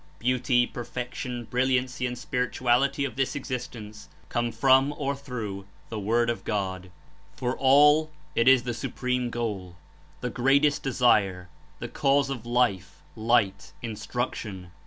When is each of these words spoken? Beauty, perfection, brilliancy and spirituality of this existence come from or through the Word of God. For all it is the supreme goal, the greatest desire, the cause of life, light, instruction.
Beauty, 0.17 0.65
perfection, 0.65 1.43
brilliancy 1.45 2.07
and 2.07 2.17
spirituality 2.17 3.05
of 3.05 3.15
this 3.15 3.35
existence 3.35 4.09
come 4.29 4.51
from 4.51 4.95
or 4.97 5.15
through 5.15 5.67
the 5.89 5.99
Word 5.99 6.27
of 6.27 6.43
God. 6.43 6.89
For 7.35 7.55
all 7.55 8.09
it 8.33 8.47
is 8.47 8.63
the 8.63 8.73
supreme 8.73 9.29
goal, 9.29 9.75
the 10.21 10.31
greatest 10.31 10.81
desire, 10.81 11.49
the 11.77 11.87
cause 11.87 12.31
of 12.31 12.47
life, 12.47 13.03
light, 13.15 13.73
instruction. 13.83 14.71